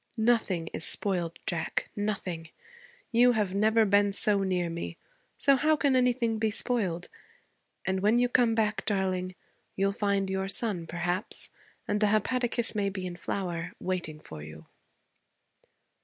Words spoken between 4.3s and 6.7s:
near me so how can anything be